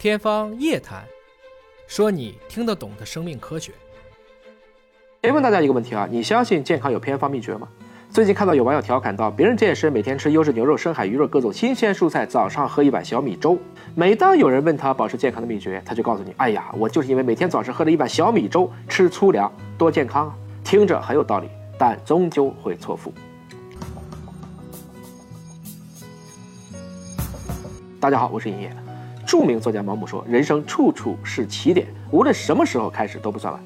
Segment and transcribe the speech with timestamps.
[0.00, 1.02] 天方夜谭，
[1.86, 3.70] 说你听得懂的生命科学。
[5.22, 7.68] 先问大家一个问题啊，你相信健康有偏方秘诀吗？
[8.08, 13.58] 最近看到有网友调侃到，别人健身每天吃优质牛肉、深海鱼肉、各种新鲜蔬菜，早上喝一碗小米粥。
[13.94, 20.34] 每当有人问他保持健康的秘诀，他就告诉你：哎呀，我就是因为每天早上喝了一碗小米粥，吃粗粮，多健康啊！
[20.64, 23.12] 听着很有道理，但终究会错付。
[28.00, 28.74] 大家好，我是尹烨。
[29.30, 33.62] 著名作家毛姆说：“人生处处是起点，无论什么时候开始都不算晚。”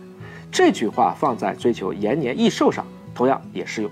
[0.52, 3.90] 这句话放在追求延年益寿上，同样也适用。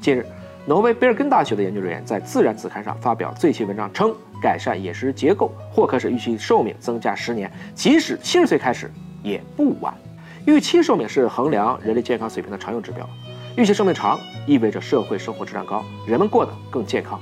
[0.00, 0.24] 近日，
[0.64, 8.90] 挪威贝尔根大学的研究人员在《自然》子刊上发表最新文章，称改善饮食结构或可使预期寿命增加十年，即使七十岁开始
[9.22, 9.92] 也不晚。
[10.46, 13.06] 预期寿命是衡量人类健康水平的常用指标，
[13.58, 17.20] 预期寿命长意味着社会生活质量高，人们过得更健康。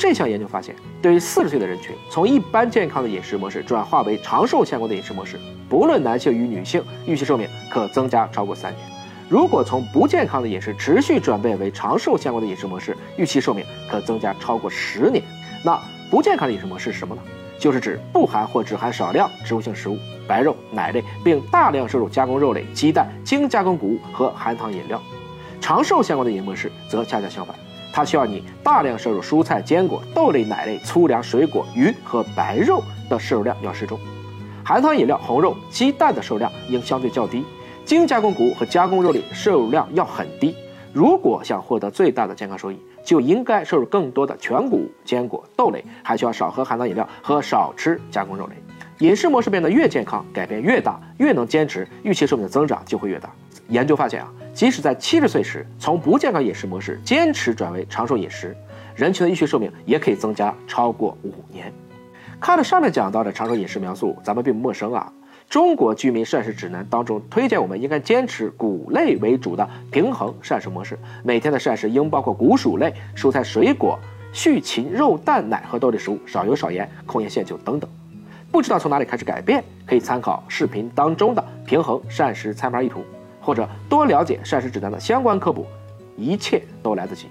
[0.00, 8.88] 这项研究发现，对于四十岁的人群，从一般健康的饮食模式转化为长寿相关的饮食模式，不论男性与女性，预期寿命可增加超过三年。
[9.28, 15.22] 如果从不健康的饮食持续转变为长寿相关的饮食模式，预期寿命可增加超过十年。
[15.62, 15.78] 那
[16.10, 17.20] 不健康的饮食模式是什么呢？
[17.58, 24.98] 就是指不含或只含少量植物性食物、白肉、奶类，并大量摄入加工肉类、鸡蛋、精加工谷物和含糖饮料。
[25.60, 27.54] 长寿相关的饮食模式则恰恰相反。
[27.92, 33.98] 它需要你大量摄入蔬菜、坚果、豆类、奶类、粗粮、水果、鱼和白肉的摄入量要适中，
[34.64, 37.44] 含糖饮料、红肉、鸡蛋的摄入量应相对较低，
[37.84, 40.54] 精加工谷物和加工肉类摄入量要很低。
[40.92, 48.54] 如果想获得最大的健康收益，就应该摄入更多的全谷物、坚果、豆类，还需要少喝含糖饮料和少吃加工肉类。
[49.00, 53.30] 饮食模式变得越健康，改变越大，越能坚持，预期寿命的增长就会越大。
[53.68, 54.30] 研究发现啊。
[54.52, 58.54] 即使在七十岁时从不健康饮食模式坚持转为长寿饮食，
[58.96, 61.72] 人群的预期寿命也可以增加超过五年。
[62.40, 65.10] 看了上面讲到的长寿饮食描述，咱们并不陌生啊。
[65.48, 73.98] 中国居民膳食指南当中推荐我们应该坚持谷类为主的平衡膳食模式，每天的膳食应包括谷薯类、蔬菜、水果、
[74.32, 77.88] 畜禽、肉、蛋、奶和豆类食物，少油少盐，控盐限酒等等。
[78.50, 83.04] 不知道从哪里开始改变，可以参考视频当中的平衡膳食餐盘意图。
[83.42, 85.66] 或者多了解膳食指南的相关科普，
[86.14, 87.26] 一切都来得及。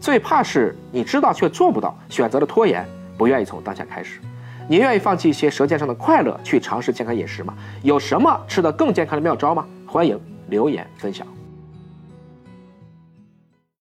[0.00, 2.86] 最怕是你知道却做不到，选择了拖延，
[3.18, 4.20] 不愿意从当下开始。
[4.68, 7.54] 你愿意放弃一些舌尖上的快乐，去尝试健康饮食吗？
[7.82, 9.66] 有什么吃得更健康的妙招吗？
[9.84, 10.18] 欢迎
[10.48, 11.26] 留言分享。